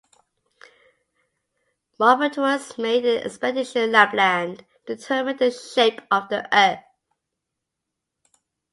[1.99, 6.83] Maupertuis made an expedition to Lapland to determine the shape of the Earth.